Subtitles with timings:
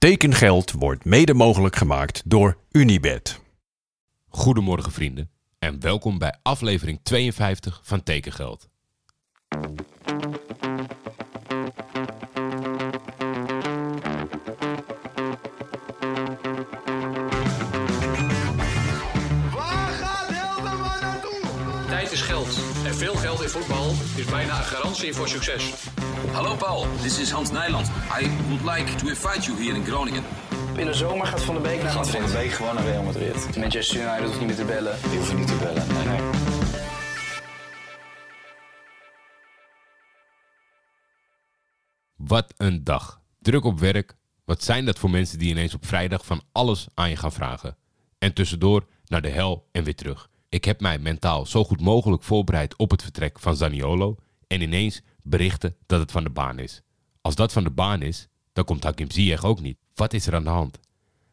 [0.00, 3.40] Tekengeld wordt mede mogelijk gemaakt door Unibed.
[4.28, 8.68] Goedemorgen vrienden en welkom bij aflevering 52 van Tekengeld.
[24.20, 25.72] Is bijna een garantie voor succes.
[26.32, 27.86] Hallo Paul, this is Hans Nijland.
[28.22, 30.24] I would like to invite you here in Groningen.
[30.76, 33.02] In de zomer gaat Van de Beek naar Gaat Van de Beek gewoon naar Real
[33.02, 33.56] Madrid.
[33.56, 34.96] Manchester United hoeft niet meer te bellen.
[35.02, 35.86] Die hoeven niet te bellen.
[35.94, 36.20] Nee, nee.
[42.16, 43.20] Wat een dag.
[43.38, 44.16] Druk op werk.
[44.44, 47.76] Wat zijn dat voor mensen die ineens op vrijdag van alles aan je gaan vragen?
[48.18, 50.28] En tussendoor naar de hel en weer terug.
[50.50, 55.02] Ik heb mij mentaal zo goed mogelijk voorbereid op het vertrek van Zaniolo en ineens
[55.22, 56.82] berichten dat het van de baan is.
[57.20, 59.78] Als dat van de baan is, dan komt Hakim Ziyech ook niet.
[59.94, 60.78] Wat is er aan de hand?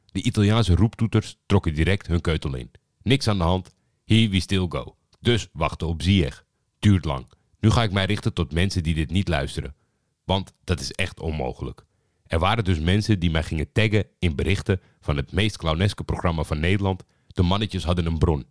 [0.05, 2.71] De Italiaanse roeptoeters trokken direct hun keutel in.
[3.01, 4.95] Niks aan de hand, here we still go.
[5.19, 6.45] Dus wachten op Ziyech.
[6.79, 7.27] Duurt lang.
[7.59, 9.75] Nu ga ik mij richten tot mensen die dit niet luisteren.
[10.23, 11.85] Want dat is echt onmogelijk.
[12.23, 16.43] Er waren dus mensen die mij gingen taggen in berichten van het meest clowneske programma
[16.43, 17.03] van Nederland.
[17.27, 18.45] De mannetjes hadden een bron.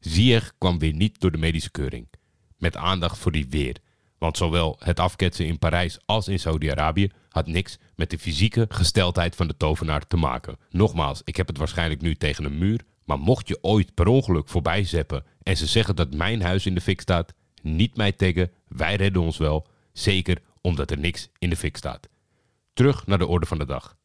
[0.00, 2.08] Ziyech kwam weer niet door de medische keuring.
[2.56, 3.76] Met aandacht voor die weer.
[4.18, 9.36] Want zowel het afketsen in Parijs als in Saudi-Arabië had niks met de fysieke gesteldheid
[9.36, 10.58] van de tovenaar te maken.
[10.70, 12.84] Nogmaals, ik heb het waarschijnlijk nu tegen een muur.
[13.04, 16.74] Maar mocht je ooit per ongeluk voorbij zeppen en ze zeggen dat mijn huis in
[16.74, 19.66] de fik staat, niet mij taggen, wij redden ons wel.
[19.92, 22.08] Zeker omdat er niks in de fik staat.
[22.72, 23.96] Terug naar de orde van de dag.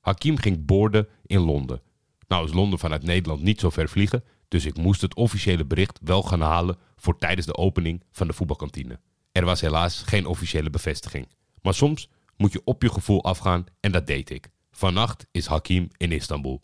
[0.00, 1.82] Hakim ging boorden in Londen.
[2.28, 5.98] Nou is Londen vanuit Nederland niet zo ver vliegen, dus ik moest het officiële bericht
[6.02, 9.00] wel gaan halen voor tijdens de opening van de voetbalkantine.
[9.32, 11.28] Er was helaas geen officiële bevestiging.
[11.62, 14.50] Maar soms moet je op je gevoel afgaan en dat deed ik.
[14.70, 16.62] Vannacht is Hakim in Istanbul.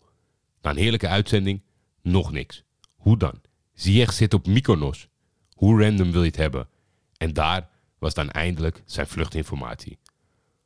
[0.61, 1.61] Na een heerlijke uitzending,
[2.01, 2.63] nog niks.
[2.95, 3.41] Hoe dan?
[3.73, 5.07] Ziyech zit op Mykonos.
[5.53, 6.67] Hoe random wil je het hebben?
[7.17, 9.99] En daar was dan eindelijk zijn vluchtinformatie.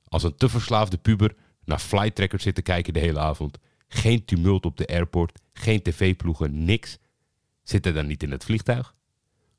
[0.08, 3.58] Als een te verslaafde puber naar flighttrackers zit te kijken de hele avond.
[3.88, 6.98] Geen tumult op de airport, geen tv-ploegen, niks.
[7.70, 8.96] Zit hij dan niet in het vliegtuig?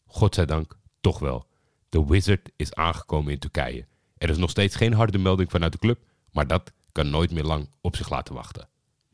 [0.06, 1.46] Godzijdank, toch wel.
[1.88, 3.86] De Wizard is aangekomen in Turkije.
[4.18, 5.98] Er is nog steeds geen harde melding vanuit de club,
[6.32, 8.68] maar dat kan nooit meer lang op zich laten wachten.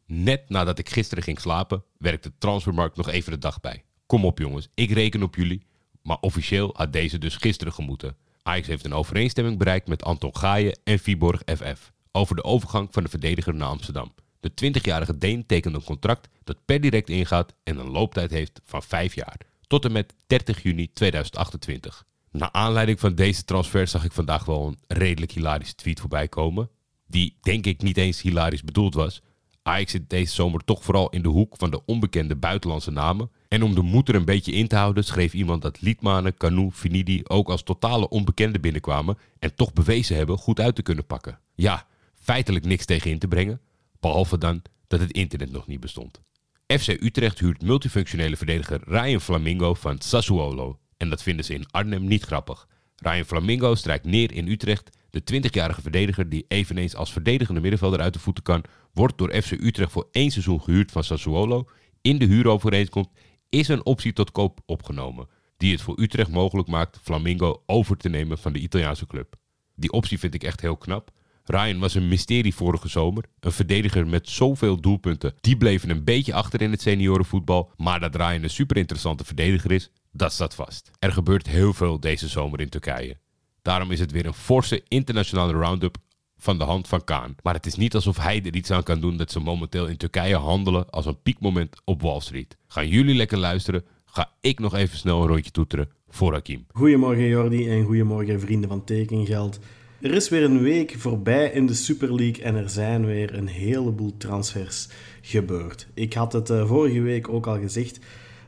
[0.07, 3.85] Net nadat ik gisteren ging slapen, werkte de transfermarkt nog even de dag bij.
[4.07, 5.67] Kom op jongens, ik reken op jullie.
[6.03, 8.17] Maar officieel had deze dus gisteren gemoeten.
[8.43, 13.03] Ajax heeft een overeenstemming bereikt met Anton Gaaien en Viborg FF over de overgang van
[13.03, 14.15] de verdediger naar Amsterdam.
[14.41, 18.83] De 20-jarige Deen tekent een contract dat per direct ingaat en een looptijd heeft van
[18.83, 19.37] 5 jaar,
[19.67, 22.05] tot en met 30 juni 2028.
[22.31, 26.71] Na aanleiding van deze transfer zag ik vandaag wel een redelijk hilarische tweet voorbij komen,
[27.07, 29.23] die denk ik niet eens hilarisch bedoeld was.
[29.63, 33.31] Ajax zit deze zomer toch vooral in de hoek van de onbekende buitenlandse namen.
[33.49, 36.71] En om de moed er een beetje in te houden, schreef iemand dat Liedmanen, Canu,
[36.71, 41.39] Finidi ook als totale onbekenden binnenkwamen en toch bewezen hebben goed uit te kunnen pakken.
[41.55, 43.61] Ja, feitelijk niks tegen in te brengen,
[44.01, 46.21] behalve dan dat het internet nog niet bestond.
[46.67, 50.79] FC Utrecht huurt multifunctionele verdediger Ryan Flamingo van Sassuolo.
[50.97, 52.69] En dat vinden ze in Arnhem niet grappig.
[52.97, 54.91] Ryan Flamingo strijkt neer in Utrecht.
[55.11, 59.51] De 20-jarige verdediger, die eveneens als verdedigende middenvelder uit de voeten kan, wordt door FC
[59.51, 61.69] Utrecht voor één seizoen gehuurd van Sassuolo.
[62.01, 63.11] In de huurovereenkomst
[63.49, 68.09] is een optie tot koop opgenomen, die het voor Utrecht mogelijk maakt Flamingo over te
[68.09, 69.37] nemen van de Italiaanse club.
[69.75, 71.11] Die optie vind ik echt heel knap.
[71.49, 73.25] Ryan was een mysterie vorige zomer.
[73.41, 75.35] Een verdediger met zoveel doelpunten.
[75.41, 77.71] Die bleven een beetje achter in het seniorenvoetbal.
[77.77, 80.91] Maar dat Ryan een super interessante verdediger is, dat staat vast.
[80.99, 83.17] Er gebeurt heel veel deze zomer in Turkije.
[83.63, 85.97] Daarom is het weer een forse internationale round-up
[86.37, 87.35] van de hand van Kaan.
[87.43, 89.97] Maar het is niet alsof hij er iets aan kan doen dat ze momenteel in
[89.97, 92.57] Turkije handelen als een piekmoment op Wall Street.
[92.67, 93.85] Gaan jullie lekker luisteren?
[94.05, 96.67] Ga ik nog even snel een rondje toeteren voor Hakim.
[96.73, 99.59] Goedemorgen Jordi en goedemorgen vrienden van Tekengeld.
[100.01, 103.47] Er is weer een week voorbij in de Super League en er zijn weer een
[103.47, 104.89] heleboel transfers
[105.21, 105.87] gebeurd.
[105.95, 107.99] Ik had het eh, vorige week ook al gezegd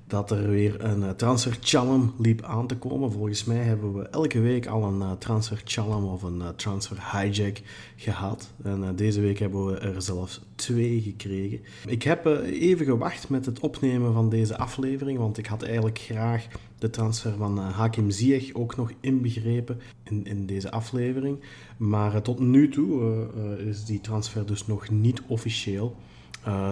[0.06, 3.12] dat er weer een uh, transfer challenge liep aan te komen.
[3.12, 7.60] Volgens mij hebben we elke week al een uh, transfer challenge of een transfer hijack
[7.96, 8.52] gehad.
[8.62, 11.60] En deze week hebben we er zelfs twee gekregen.
[11.86, 16.46] Ik heb even gewacht met het opnemen van deze aflevering, want ik had eigenlijk graag
[16.78, 21.38] de transfer van Hakim Ziyech ook nog inbegrepen in, in deze aflevering.
[21.76, 23.26] Maar tot nu toe
[23.66, 25.96] is die transfer dus nog niet officieel.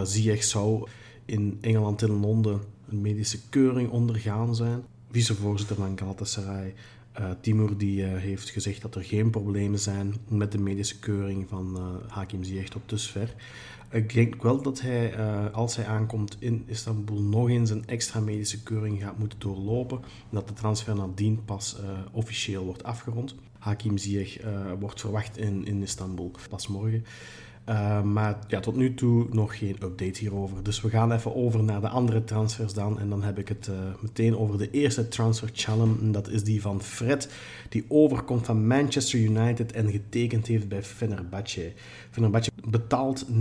[0.02, 0.88] Ziyech zou
[1.24, 4.82] in Engeland en Londen een medische keuring ondergaan zijn.
[5.10, 6.74] Vicevoorzitter van Galatasaray
[7.40, 12.12] Timur die, heeft gezegd dat er geen problemen zijn met de medische keuring van uh,
[12.12, 13.34] Hakim Ziyech tot dusver.
[13.90, 15.16] Ik denk wel dat hij,
[15.52, 19.98] als hij aankomt in Istanbul, nog eens een extra medische keuring gaat moeten doorlopen.
[20.02, 21.76] En dat de transfer nadien pas
[22.12, 23.34] officieel wordt afgerond.
[23.58, 24.38] Hakim Ziyech
[24.78, 27.04] wordt verwacht in, in Istanbul pas morgen.
[27.68, 30.62] Uh, maar ja, tot nu toe nog geen update hierover.
[30.62, 32.98] Dus we gaan even over naar de andere transfers dan.
[32.98, 36.00] En dan heb ik het uh, meteen over de eerste transfer challenge.
[36.00, 37.32] En dat is die van Fred,
[37.68, 41.72] die overkomt van Manchester United en getekend heeft bij Fenerbahce.
[42.10, 43.34] Fenerbahce betaalt 9.750.000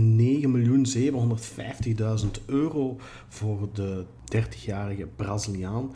[2.46, 2.96] euro
[3.28, 4.04] voor de
[4.36, 5.94] 30-jarige Braziliaan.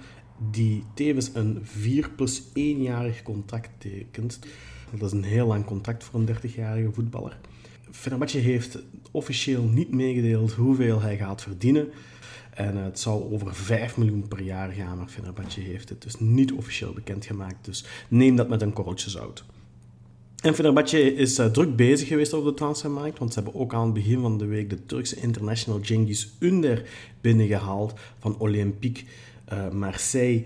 [0.51, 4.39] Die tevens een 4 plus 1-jarig contract tekent.
[4.99, 7.39] Dat is een heel lang contract voor een 30-jarige voetballer.
[7.93, 8.79] Fenerbahce heeft
[9.11, 11.89] officieel niet meegedeeld hoeveel hij gaat verdienen.
[12.55, 16.53] En het zou over 5 miljoen per jaar gaan, maar Fenerbahce heeft het dus niet
[16.53, 17.65] officieel bekendgemaakt.
[17.65, 19.45] Dus neem dat met een korreltje zout.
[20.41, 23.85] En Fenerbahce is uh, druk bezig geweest op de transfermarkt, want ze hebben ook aan
[23.85, 26.89] het begin van de week de Turkse international Cengiz Under
[27.21, 29.05] binnengehaald van Olympique
[29.53, 30.45] uh, Marseille.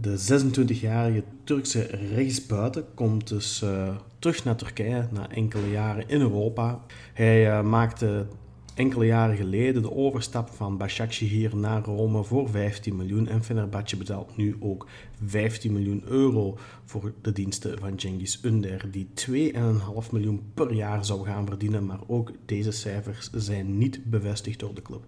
[0.00, 1.82] De 26-jarige Turkse
[2.14, 6.80] rechtsbuiten komt dus uh, terug naar Turkije na enkele jaren in Europa.
[7.12, 8.26] Hij uh, maakte
[8.74, 14.36] enkele jaren geleden de overstap van Başakşehir naar Rome voor 15 miljoen en Fenerbahce betaalt
[14.36, 14.86] nu ook
[15.26, 21.24] 15 miljoen euro voor de diensten van Cengiz Under, die 2,5 miljoen per jaar zou
[21.24, 25.06] gaan verdienen, maar ook deze cijfers zijn niet bevestigd door de club.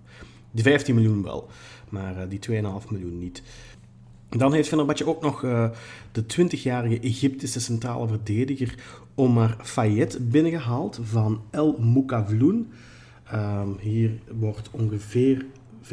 [0.50, 1.48] Die 15 miljoen wel,
[1.88, 3.42] maar uh, die 2,5 miljoen niet.
[4.36, 5.70] Dan heeft Fenerbahce ook nog uh,
[6.12, 8.74] de 20-jarige Egyptische centrale verdediger
[9.14, 12.72] Omar Fayet binnengehaald van El Moukavloun.
[13.34, 15.46] Um, hier wordt ongeveer
[15.82, 15.88] 551.000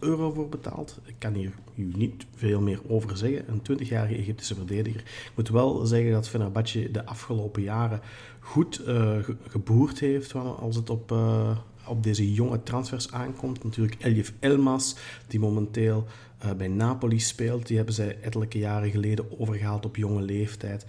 [0.00, 0.98] euro voor betaald.
[1.04, 3.44] Ik kan hier u niet veel meer over zeggen.
[3.48, 5.00] Een 20-jarige Egyptische verdediger.
[5.00, 8.00] Ik moet wel zeggen dat Fenerbahce de afgelopen jaren
[8.40, 9.18] goed uh,
[9.48, 11.56] geboerd heeft als het op, uh,
[11.88, 13.64] op deze jonge transfers aankomt.
[13.64, 14.96] Natuurlijk Elif Elmas,
[15.26, 16.06] die momenteel
[16.44, 17.66] uh, bij Napoli speelt.
[17.66, 20.86] Die hebben zij ettelijke jaren geleden overgehaald op jonge leeftijd.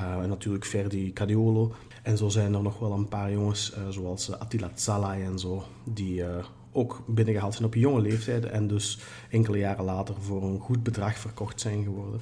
[0.00, 1.74] Uh, en natuurlijk Ferdi Cadiolo.
[2.02, 5.64] En zo zijn er nog wel een paar jongens, uh, zoals Attila Zalai en zo,
[5.84, 6.24] die
[6.72, 8.98] ook binnengehaald zijn op jonge leeftijd en dus
[9.30, 12.20] enkele jaren later voor een goed bedrag verkocht zijn geworden.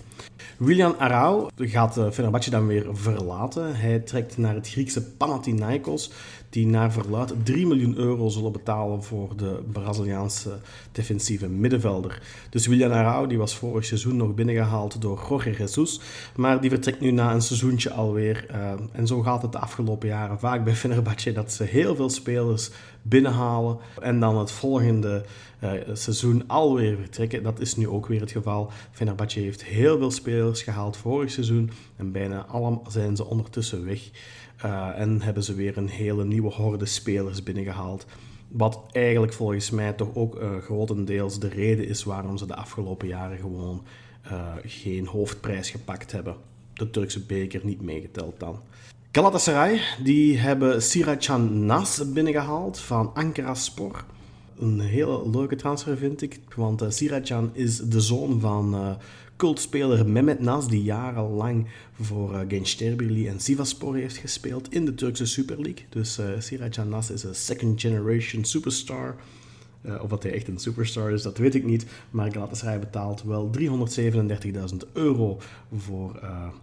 [0.56, 3.76] William Arau gaat Fenerbahce dan weer verlaten.
[3.76, 6.10] Hij trekt naar het Griekse Panathinaikos,
[6.54, 10.58] die naar verluid 3 miljoen euro zullen betalen voor de Braziliaanse
[10.92, 12.22] defensieve middenvelder.
[12.50, 16.00] Dus William Arau die was vorig seizoen nog binnengehaald door Jorge Jesus,
[16.36, 18.46] maar die vertrekt nu na een seizoentje alweer.
[18.50, 22.10] Uh, en zo gaat het de afgelopen jaren vaak bij Fenerbahce, dat ze heel veel
[22.10, 22.70] spelers
[23.02, 25.24] binnenhalen en dan het volgende
[25.64, 27.42] uh, seizoen alweer vertrekken.
[27.42, 28.70] Dat is nu ook weer het geval.
[28.90, 34.10] Fenerbahce heeft heel veel spelers gehaald vorig seizoen en bijna allemaal zijn ze ondertussen weg.
[34.64, 38.06] Uh, en hebben ze weer een hele nieuwe horde spelers binnengehaald.
[38.48, 43.08] Wat eigenlijk volgens mij toch ook uh, grotendeels de reden is waarom ze de afgelopen
[43.08, 43.82] jaren gewoon
[44.64, 46.36] geen hoofdprijs gepakt hebben.
[46.74, 48.58] De Turkse beker niet meegeteld dan.
[49.12, 54.04] Galatasaray die hebben Siracan Nas binnengehaald van Ankara Spor.
[54.58, 58.98] Een hele leuke transfer vind ik, want uh, is de zoon van
[59.36, 61.66] cultspeler Mehmet Nas, die jarenlang
[62.00, 65.84] voor uh, Gençlerbirliği en Sivasspor heeft gespeeld in de Turkse Super League.
[65.88, 69.16] Dus uh, Siracan Nas is een second generation superstar.
[69.82, 71.86] Uh, of dat hij echt een superstar is, dat weet ik niet.
[72.10, 75.40] Maar Galatasaray betaalt wel 337.000 euro
[75.72, 76.20] voor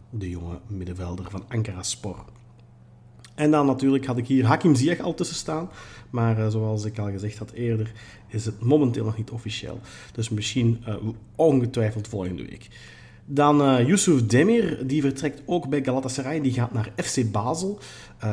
[0.10, 2.26] de jonge middenvelder van Ankara Spor.
[3.42, 5.70] En dan natuurlijk had ik hier Hakim Ziyech al tussen staan.
[6.10, 7.92] Maar uh, zoals ik al gezegd had eerder,
[8.28, 9.80] is het momenteel nog niet officieel.
[10.12, 10.96] Dus misschien uh,
[11.36, 12.68] ongetwijfeld volgende week.
[13.26, 16.42] Dan uh, Yusuf Demir, die vertrekt ook bij Galatasaray.
[16.42, 17.80] Die gaat naar FC Basel.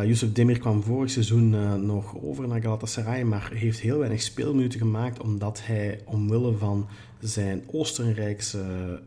[0.04, 1.50] Yusuf Demir kwam vorig seizoen
[1.86, 6.88] nog over naar Galatasaray, maar heeft heel weinig speelminuten gemaakt omdat hij omwille van
[7.20, 9.00] zijn Oostenrijkse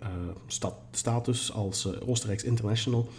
[0.48, 3.10] sta status als Oostenrijks international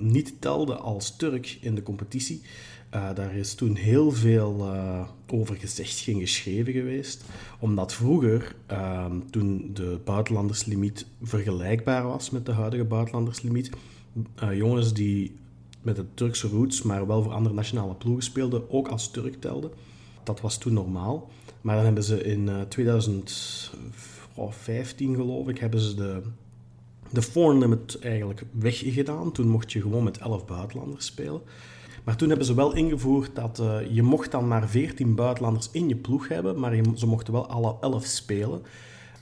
[0.00, 2.42] niet telde als Turk in de competitie.
[2.94, 4.76] Uh, daar is toen heel veel
[5.26, 7.24] over gezegd en geschreven geweest.
[7.58, 13.70] Omdat vroeger, uh, toen de buitenlanderslimiet vergelijkbaar was met de huidige buitenlanderslimiet,
[14.52, 15.36] jongens die
[15.82, 19.70] met de Turkse roots, maar wel voor andere nationale ploegen speelden, ook als Turk telden.
[20.28, 21.28] Dat was toen normaal.
[21.60, 26.22] Maar dan hebben ze in 2015, geloof ik, hebben ze de,
[27.10, 29.32] de foreign limit eigenlijk weggedaan.
[29.32, 31.40] Toen mocht je gewoon met 11 buitenlanders spelen.
[32.04, 35.88] Maar toen hebben ze wel ingevoerd dat uh, je mocht dan maar 14 buitenlanders in
[35.88, 38.62] je ploeg hebben, maar je, ze mochten wel alle 11 spelen.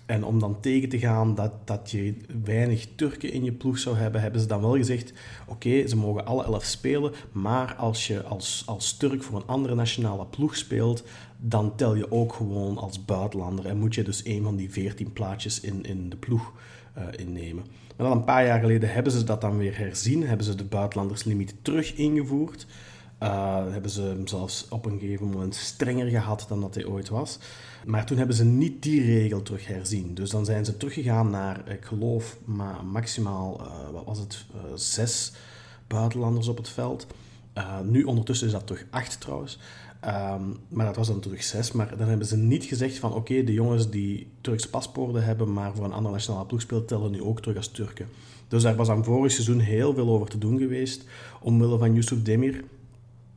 [0.06, 3.96] En om dan tegen te gaan dat, dat je weinig Turken in je ploeg zou
[3.96, 5.12] hebben, hebben ze dan wel gezegd:
[5.46, 9.74] oké, ze mogen alle elf spelen, maar als je als, als Turk voor een andere
[9.74, 11.04] nationale ploeg speelt,
[11.36, 15.12] dan tel je ook gewoon als buitenlander en moet je dus een van die veertien
[15.12, 16.52] plaatjes in, in de ploeg
[16.98, 17.64] uh, innemen.
[17.96, 20.64] Maar dan een paar jaar geleden hebben ze dat dan weer herzien, hebben ze de
[20.64, 22.66] buitenlanderslimiet terug ingevoerd.
[23.22, 27.08] Uh, hebben ze hem zelfs op een gegeven moment strenger gehad dan dat hij ooit
[27.08, 27.38] was.
[27.84, 30.14] Maar toen hebben ze niet die regel terug herzien.
[30.14, 34.60] Dus dan zijn ze teruggegaan naar, ik geloof, ma maximaal, uh, wat was het, uh,
[34.74, 35.32] zes
[35.86, 37.06] buitenlanders op het veld.
[37.84, 39.58] nu ondertussen is dat terug acht trouwens.
[40.04, 41.72] Um, maar dat was dan terug zes.
[41.72, 45.74] Maar dan hebben ze niet gezegd van oké, de jongens die Turkse paspoorten hebben, maar
[45.74, 48.08] voor een andere nationale ploeg spelen, tellen nu ook terug als Turken.
[48.48, 51.04] Dus daar was aan vorig seizoen heel veel over te doen geweest.
[51.40, 52.64] Omwille van Yusuf Demir.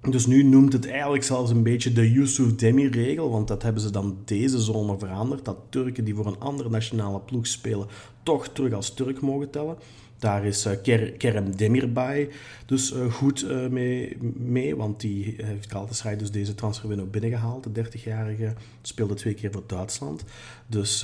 [0.01, 3.91] Dus nu noemt het eigenlijk zelfs een beetje de Yusuf Demir-regel, want dat hebben ze
[3.91, 5.45] dan deze zomer veranderd.
[5.45, 7.87] Dat Turken die voor een andere nationale ploeg spelen,
[8.23, 9.77] toch terug als Turk mogen tellen.
[10.19, 10.73] Daar is uh,
[11.17, 12.29] Kerem Demirbay
[12.65, 17.75] dus uh, goed uh, mee, mee, want die heeft Galatasaray dus deze transferwindow binnengehaald.
[17.75, 20.23] De 30-jarige speelde twee keer voor Duitsland.
[20.67, 21.01] Dus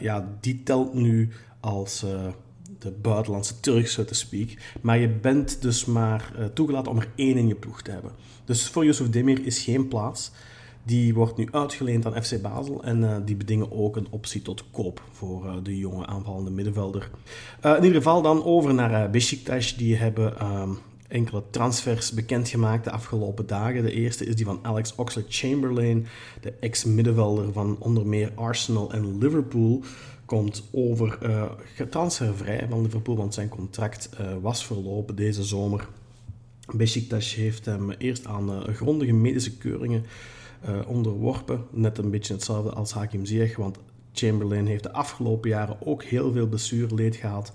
[0.00, 1.28] ja, die telt nu
[1.60, 2.04] als
[2.78, 4.48] de buitenlandse Turk, zo te speak.
[4.80, 8.12] Maar je bent dus maar toegelaten om er één in je ploeg te hebben.
[8.46, 10.30] Dus voor Yusuf Demir is geen plaats.
[10.82, 14.64] Die wordt nu uitgeleend aan FC Basel en uh, die bedingen ook een optie tot
[14.70, 17.10] koop voor uh, de jonge aanvallende middenvelder.
[17.64, 19.76] Uh, in ieder geval dan over naar Besiktas.
[19.76, 23.82] Die hebben um, enkele transfers bekendgemaakt de afgelopen dagen.
[23.82, 26.06] De eerste is die van Alex Oxlade-Chamberlain,
[26.40, 29.82] de ex-middenvelder van onder meer Arsenal en Liverpool.
[30.24, 31.18] Komt over
[31.90, 34.10] transfervrij van Liverpool, want zijn contract
[34.40, 35.88] was verlopen deze zomer.
[36.74, 40.04] Besiktas heeft hem eerst aan grondige medische keuringen
[40.68, 41.64] uh, onderworpen.
[41.70, 43.78] Net een beetje hetzelfde als Hakim Ziyech, want
[44.12, 47.52] Chamberlain heeft de afgelopen jaren ook heel veel blessureleed gehad.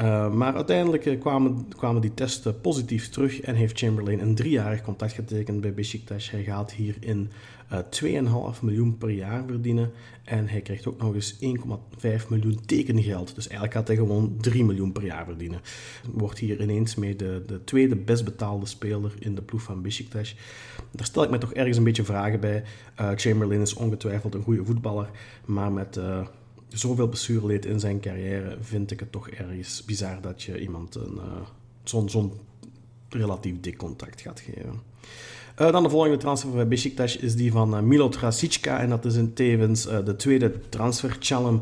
[0.00, 4.82] Uh, maar uiteindelijk uh, kwamen, kwamen die testen positief terug en heeft Chamberlain een driejarig
[4.82, 6.30] contract getekend bij Besiktas.
[6.30, 7.30] Hij gaat hierin
[7.72, 9.90] uh, 2,5 miljoen per jaar verdienen
[10.24, 13.34] en hij krijgt ook nog eens 1,5 miljoen tekengeld.
[13.34, 15.60] Dus eigenlijk gaat hij gewoon 3 miljoen per jaar verdienen.
[16.12, 20.36] Wordt hier ineens mee de, de tweede best betaalde speler in de ploeg van Besiktas.
[20.90, 22.62] Daar stel ik me toch ergens een beetje vragen bij.
[23.14, 25.10] Chamberlain is ongetwijfeld een goede voetballer,
[25.44, 26.00] maar met
[26.72, 31.14] zoveel blessureleed in zijn carrière vind ik het toch ergens bizar dat je iemand een,
[31.14, 31.40] uh,
[31.82, 32.44] zo'n zo
[33.08, 34.80] relatief dik contract gaat geven.
[35.60, 38.80] Uh, dan de volgende transfer bij Besiktas is die van uh, Milot Rasicka.
[38.80, 41.60] En dat is in tevens uh, de tweede transfer-challenge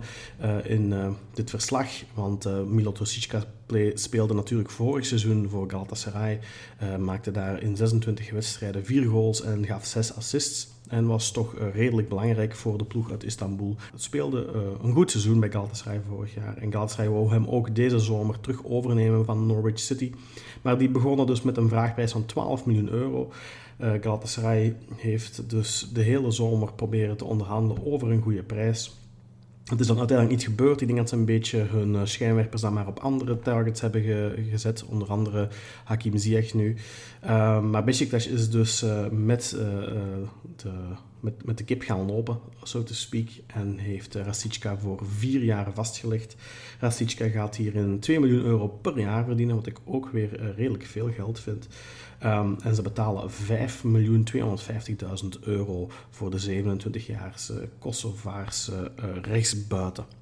[0.65, 0.95] in
[1.35, 1.89] dit verslag.
[2.15, 3.43] Want Milot Rasicka
[3.95, 6.41] speelde natuurlijk vorig seizoen voor Galatasaray.
[6.99, 10.69] maakte daar in 26 wedstrijden 4 goals en gaf 6 assists.
[10.89, 13.77] En was toch redelijk belangrijk voor de ploeg uit Istanbul.
[13.93, 14.47] Het speelde
[14.83, 16.57] een goed seizoen bij Galatasaray vorig jaar.
[16.57, 20.13] En Galatasaray wou hem ook deze zomer terug overnemen van Norwich City.
[20.63, 23.31] Maar die begonnen dus met een vraagprijs van 12 miljoen euro.
[23.81, 28.97] Uh, Galatasaray heeft dus de hele zomer proberen te onderhandelen over een goede prijs.
[29.65, 30.81] Het is dan uiteindelijk niet gebeurd.
[30.81, 34.03] Ik denk dat ze een beetje hun eh, schijnwerpers dan maar op andere targets hebben
[34.51, 34.85] gezet.
[34.85, 35.49] Onder andere
[35.85, 36.77] Hakim Ziyech nu.
[37.25, 39.57] Uh, maar Besiktas is dus uh, met,
[40.57, 40.71] de,
[41.21, 43.29] met, met de kip gaan lopen, zo te speak.
[43.47, 46.37] En heeft Rasicka voor vier jaar vastgelegd.
[46.81, 50.85] Rasicka gaat hier in 2 miljoen euro per jaar verdienen, wat ik ook weer redelijk
[50.85, 51.69] veel geld vind.
[52.25, 53.37] Um, en ze betalen 5.250.000
[55.41, 60.18] euro voor de 27-jarige Kosovaarse uh, rechtsbuiten.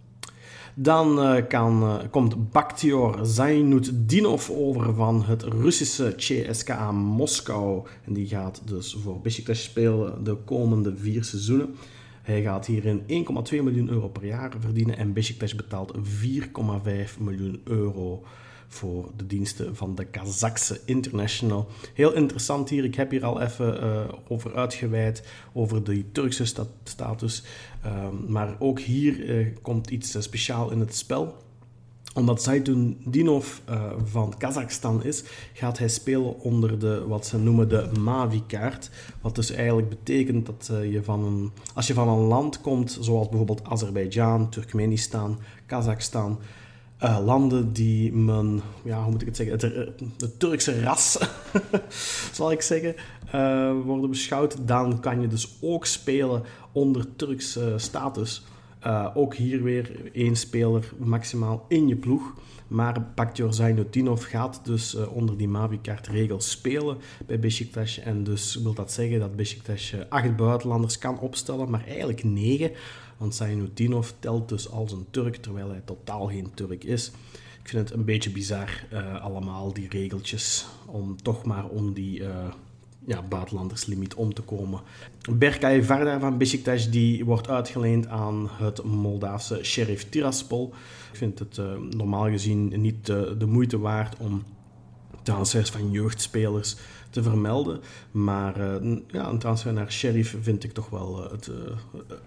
[0.78, 7.86] Dan uh, kan, uh, komt Bakhtior Zainutdinov over van het Russische CSKA Moskou.
[8.04, 11.74] En die gaat dus voor Besiktas spelen de komende vier seizoenen.
[12.22, 13.06] Hij gaat hierin 1,2
[13.62, 16.02] miljoen euro per jaar verdienen en Besiktas betaalt 4,5
[17.18, 18.22] miljoen euro
[18.68, 21.68] voor de diensten van de Kazakse International.
[21.94, 26.66] Heel interessant hier, ik heb hier al even uh, over uitgeweid, over de Turkse sta
[26.84, 27.42] status.
[27.86, 31.44] Uh, maar ook hier uh, komt iets eh, speciaal in het spel
[32.14, 33.58] omdat Zaitun Dinov
[34.04, 38.90] van Kazachstan is, gaat hij spelen onder de, wat ze noemen de Mavi-kaart.
[39.20, 43.28] Wat dus eigenlijk betekent dat je van een, als je van een land komt, zoals
[43.28, 46.38] bijvoorbeeld Azerbeidzjan, Turkmenistan, Kazachstan,
[47.06, 51.18] uh, landen die men, ja, hoe moet ik het zeggen, het, het Turkse ras,
[52.32, 52.94] zal ik zeggen,
[53.34, 58.44] uh, worden beschouwd, dan kan je dus ook spelen onder Turkse status.
[59.14, 62.34] Ook hier weer één speler maximaal in je ploeg.
[62.68, 66.96] Maar Bakhtior Zainutinov gaat dus onder die Mavi-kaart-regels spelen
[67.26, 67.98] bij Besiktas.
[67.98, 72.70] En dus wil dat zeggen dat Besiktas acht buitenlanders kan opstellen, maar eigenlijk negen
[73.16, 77.10] Want Sayinudinov telt dus als een Turk, terwijl hij totaal geen Turk is.
[77.62, 82.20] Ik vind het een beetje bizar, uh, allemaal die regeltjes, om toch maar om die
[82.20, 82.28] uh,
[83.06, 84.80] ja, buitenlanderslimiet om te komen.
[85.30, 90.72] Berkay Varda van Besiktas die wordt uitgeleend aan het Moldaafse Sheriff Tiraspol.
[91.12, 94.42] Ik vind het uh, normaal gezien niet de moeite waard om
[95.26, 96.76] transfers van jeugdspelers
[97.10, 97.80] te vermelden.
[98.10, 101.54] Maar uh, ja, een transfer naar Sheriff vind ik toch wel uh, het, uh,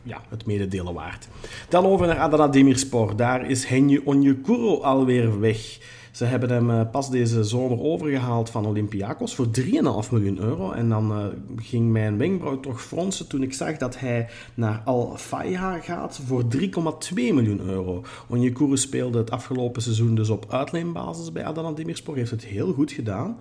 [0.03, 1.27] ja, het mededelen waard.
[1.69, 3.15] Dan over naar Adana Demirspor.
[3.15, 5.79] Daar is Henje Onyekuro alweer weg.
[6.19, 9.71] Ze hebben hem pas deze zomer overgehaald van Olympiakos voor 3,5
[10.11, 10.71] miljoen euro.
[10.71, 15.79] En dan ging mijn wenkbrauw toch fronsen toen ik zag dat hij naar Al Fayha
[15.79, 18.03] gaat voor 3,2 miljoen euro.
[18.27, 22.15] Onyekuru speelde het afgelopen seizoen dus op uitleenbasis bij Adana Demirspor.
[22.15, 23.37] Heeft het heel goed gedaan.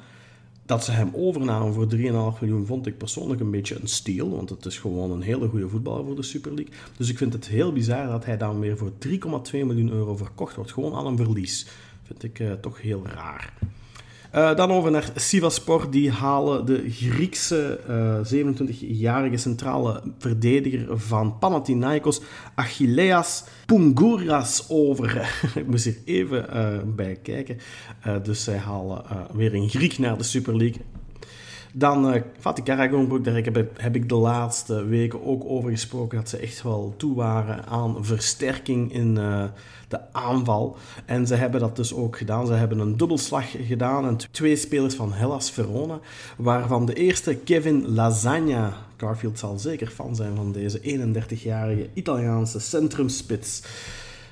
[0.67, 1.99] Dat ze hem overnamen voor 3,5
[2.41, 4.31] miljoen vond ik persoonlijk een beetje een steal.
[4.31, 6.75] Want het is gewoon een hele goede voetballer voor de Super League.
[6.97, 9.11] Dus ik vind het heel bizar dat hij dan weer voor 3,2
[9.53, 10.73] miljoen euro verkocht wordt.
[10.73, 11.67] Gewoon aan een verlies.
[12.09, 13.53] Vind ik uh, toch heel raar.
[14.35, 15.91] Uh, dan over naar Sivaspor.
[15.91, 22.21] Die halen de Griekse uh, 27-jarige centrale verdediger van Panathinaikos,
[22.55, 25.31] Achilleas Pungouras, over.
[25.55, 27.59] Ik moest hier even bij kijken.
[28.23, 30.81] dus zij halen weer een Griek naar de Super League.
[31.73, 36.29] Dan uh, Fatih Karagonbroek, daar heb, heb, ik de laatste weken ook over gesproken dat
[36.29, 39.45] ze echt wel toe waren aan versterking in uh,
[39.89, 40.77] de aanval.
[41.05, 42.47] En ze hebben dat dus ook gedaan.
[42.47, 46.01] Ze hebben een dubbelslag gedaan en twee spelers van Hellas Verona,
[46.37, 48.73] waarvan de eerste Kevin Lasagna.
[48.97, 53.63] Garfield zal zeker fan zijn van deze 31-jarige Italiaanse centrumspits.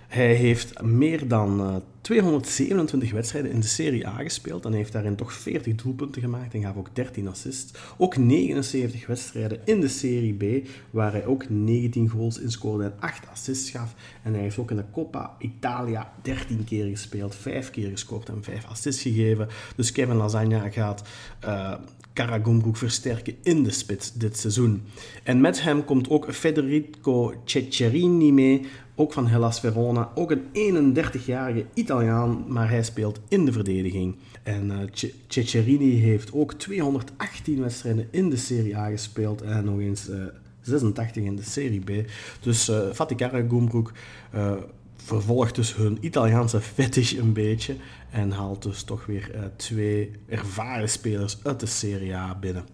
[0.09, 5.17] Hij heeft meer dan uh, 227 wedstrijden in de Serie A gespeeld en heeft daarin
[5.17, 7.79] toch 40 doelpunten gemaakt en gaf ook 13 assists.
[7.97, 12.95] Ook 79 wedstrijden in de Serie B, waar hij ook 19 goals in scoorde en
[12.99, 13.95] 8 assists gaf.
[14.23, 18.45] En hij heeft ook in de Coppa Italia 13 keer gespeeld, 5 keer gescoord en
[18.45, 19.49] 5 assists gegeven.
[19.77, 21.03] Dus Kevin Lasagna gaat
[21.45, 21.75] uh,
[22.17, 24.83] Karagumruk versterken in de spits dit seizoen.
[25.23, 30.11] En met hem komt ook Federico Ceccherini mee, ook van Hellas Verona.
[30.15, 34.17] Ook een 31-jarige Italiaan, maar hij speelt in de verdediging.
[34.43, 40.09] En uh, Ceccherini heeft ook 218 wedstrijden in de Serie A gespeeld en nog eens
[40.09, 40.25] uh,
[40.61, 42.11] 86 in de Serie B.
[42.41, 43.91] Dus uh, Fatih Karagumruk
[44.35, 44.53] uh,
[44.97, 47.77] vervolgt dus hun Italiaanse fetish een beetje
[48.11, 52.65] en haalt dus toch weer uh, twee ervaren spelers uit de Serie A binnen.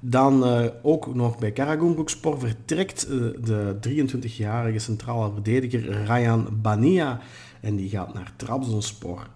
[0.00, 7.20] Dan uh, ook nog bij Karagumrukspor vertrekt uh, de 23-jarige centrale verdediger Ryan Bania
[7.60, 9.26] en die gaat naar Trabzonspor.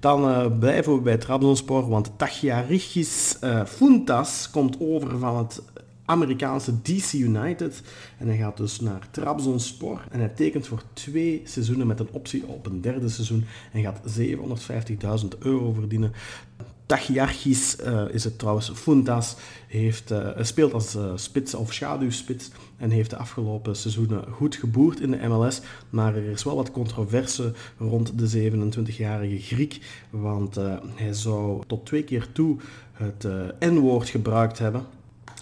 [0.00, 5.62] Dan blijven we bij Trabzonspor, want Tachiarigis Funtas komt over van het
[6.06, 7.82] Amerikaanse DC United.
[8.18, 10.06] En hij gaat dus naar Trabzonspor.
[10.10, 13.44] En hij tekent voor twee seizoenen met een optie op een derde seizoen.
[13.72, 14.18] En gaat
[15.22, 16.12] 750.000 euro verdienen.
[16.86, 18.70] Tachiarchis uh, is het trouwens.
[18.74, 24.56] Funtas heeft, uh, speelt als uh, spits of schaduwspits en heeft de afgelopen seizoenen goed
[24.56, 25.60] geboerd in de MLS.
[25.90, 30.54] Maar er is wel wat controverse rond de 27-jarige Griek, want
[30.94, 32.56] hij zou tot twee keer toe
[32.92, 33.26] het
[33.58, 34.86] N-woord gebruikt hebben.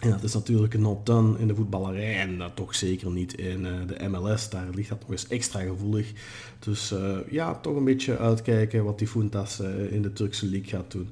[0.05, 3.35] En dat is natuurlijk een not done in de voetballerij en dat toch zeker niet
[3.35, 4.51] in uh, de MLS.
[4.51, 6.13] Daar ligt dat nog eens extra gevoelig.
[6.59, 10.69] Dus uh, ja, toch een beetje uitkijken wat die Funtas uh, in de Turkse league
[10.69, 11.09] gaat doen.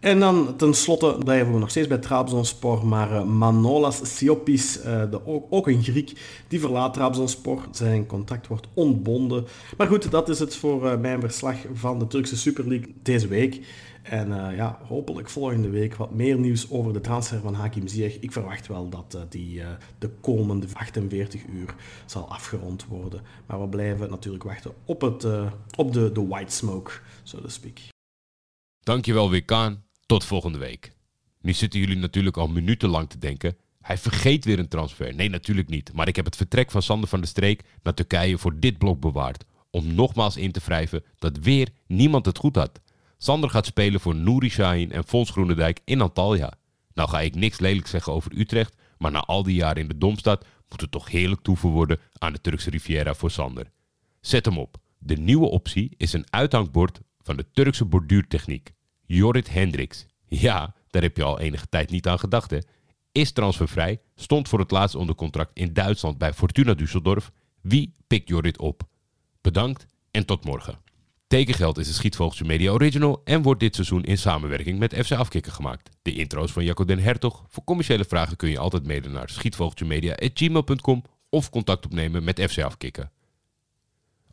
[0.00, 4.78] En dan tenslotte blijven we nog steeds bij Trabzonspor, maar Manolas Siopis,
[5.50, 6.12] ook, een Griek,
[6.48, 7.62] die verlaat Trabzonspor.
[7.70, 9.46] Zijn contract wordt ontbonden.
[9.76, 13.60] Maar goed, dat is het voor mijn verslag van de Turkse Super League deze week.
[14.10, 18.18] En uh, ja, hopelijk volgende week wat meer nieuws over de transfer van Hakim Ziyech.
[18.18, 21.74] Ik verwacht wel dat uh, die uh, de komende 48 uur
[22.06, 23.20] zal afgerond worden.
[23.46, 25.26] Maar we blijven natuurlijk wachten op, het,
[25.76, 26.92] op de, de white smoke,
[27.22, 27.78] so to speak.
[28.80, 29.84] Dankjewel Wikaan.
[30.06, 30.92] Tot volgende week.
[31.40, 33.56] Nu zitten jullie natuurlijk al minutenlang te denken.
[33.80, 35.14] Hij vergeet weer een transfer.
[35.14, 35.92] Nee, natuurlijk niet.
[35.92, 39.00] Maar ik heb het vertrek van Sander van der Streek naar Turkije voor dit blok
[39.00, 39.44] bewaard.
[39.70, 42.80] Om nogmaals in te wrijven dat weer niemand het goed had.
[43.18, 46.52] Sander gaat spelen voor Nouri Sahin en Fons Groenendijk in Antalya.
[46.94, 49.98] Nou ga ik niks lelijk zeggen over Utrecht, maar na al die jaren in de
[49.98, 53.70] Domstad moet het toch heerlijk toeven worden aan de Turkse Riviera voor Sander.
[54.20, 54.76] Zet hem op.
[54.98, 58.72] De nieuwe optie is een uithangbord van de Turkse borduurtechniek.
[59.06, 60.06] Jorrit Hendricks.
[60.26, 62.58] Ja, daar heb je al enige tijd niet aan gedacht hè.
[63.12, 67.30] Is transfervrij, stond voor het laatst onder contract in Duitsland bij Fortuna Düsseldorf.
[67.60, 68.82] Wie pikt Jorrit op?
[69.40, 70.78] Bedankt en tot morgen.
[71.26, 75.52] Tekengeld is een Schietvogeltje Media Original en wordt dit seizoen in samenwerking met FC Afkikken
[75.52, 75.90] gemaakt.
[76.02, 77.44] De intro's van Jacco den Hertog.
[77.48, 83.10] Voor commerciële vragen kun je altijd mailen naar schietvogeltjemedia.gmail.com of contact opnemen met FC Afkikken.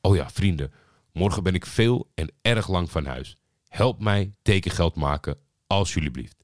[0.02, 0.72] Oh ja, vrienden,
[1.12, 3.38] morgen ben ik veel en erg lang van huis.
[3.68, 6.44] Help mij tekengeld maken, alsjeblieft.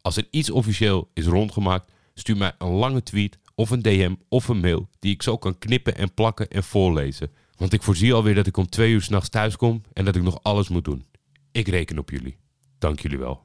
[0.00, 4.48] Als er iets officieel is rondgemaakt, stuur mij een lange tweet of een DM of
[4.48, 7.30] een mail die ik zo kan knippen en plakken en voorlezen.
[7.60, 10.22] Want ik voorzie alweer dat ik om twee uur s'nachts thuis kom en dat ik
[10.22, 11.04] nog alles moet doen.
[11.52, 12.36] Ik reken op jullie.
[12.78, 13.42] Dank jullie wel.